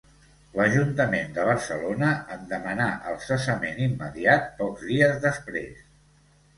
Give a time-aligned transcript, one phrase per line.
[0.53, 5.89] L'Ajuntament de Barcelona en demanà el cessament immediat pocs dies després.